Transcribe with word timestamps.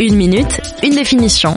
Une 0.00 0.16
minute, 0.16 0.60
une 0.82 0.94
définition. 0.94 1.56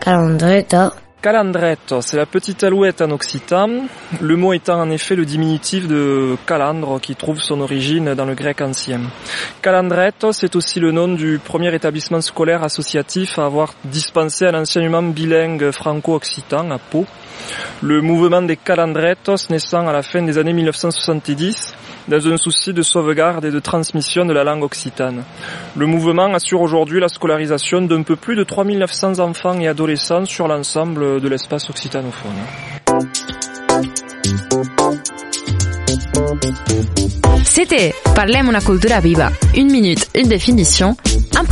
Calandreta. 0.00 0.92
Calandretto, 1.24 2.02
c'est 2.02 2.18
la 2.18 2.26
petite 2.26 2.62
alouette 2.64 3.00
en 3.00 3.10
occitan, 3.10 3.86
le 4.20 4.36
mot 4.36 4.52
étant 4.52 4.78
en 4.78 4.90
effet 4.90 5.16
le 5.16 5.24
diminutif 5.24 5.88
de 5.88 6.36
calandre 6.46 7.00
qui 7.00 7.16
trouve 7.16 7.40
son 7.40 7.62
origine 7.62 8.12
dans 8.12 8.26
le 8.26 8.34
grec 8.34 8.60
ancien. 8.60 9.00
Calandretto, 9.62 10.32
c'est 10.32 10.54
aussi 10.54 10.80
le 10.80 10.92
nom 10.92 11.08
du 11.08 11.40
premier 11.42 11.74
établissement 11.74 12.20
scolaire 12.20 12.62
associatif 12.62 13.38
à 13.38 13.46
avoir 13.46 13.72
dispensé 13.84 14.44
un 14.44 14.60
enseignement 14.60 15.02
bilingue 15.02 15.70
franco-occitan 15.70 16.70
à 16.70 16.78
Pau. 16.78 17.06
Le 17.82 18.00
mouvement 18.00 18.42
des 18.42 18.56
Calandrettos 18.56 19.50
naissant 19.50 19.86
à 19.86 19.92
la 19.92 20.02
fin 20.02 20.22
des 20.22 20.38
années 20.38 20.52
1970 20.52 21.74
dans 22.08 22.26
un 22.28 22.36
souci 22.36 22.72
de 22.72 22.82
sauvegarde 22.82 23.44
et 23.44 23.50
de 23.50 23.60
transmission 23.60 24.24
de 24.26 24.32
la 24.32 24.44
langue 24.44 24.62
occitane. 24.62 25.24
Le 25.76 25.86
mouvement 25.86 26.32
assure 26.34 26.60
aujourd'hui 26.60 27.00
la 27.00 27.08
scolarisation 27.08 27.82
d'un 27.82 28.02
peu 28.02 28.16
plus 28.16 28.36
de 28.36 28.44
3900 28.44 29.18
enfants 29.20 29.58
et 29.60 29.68
adolescents 29.68 30.26
sur 30.26 30.48
l'ensemble 30.48 31.20
de 31.20 31.28
l'espace 31.28 31.70
occitanophone. 31.70 32.32
C'était 37.44 37.94
Parlem 38.14 38.48
una 38.48 38.60
cultura 38.60 39.00
viva, 39.00 39.30
une 39.54 39.70
minute, 39.70 40.08
une 40.14 40.28
définition, 40.28 40.96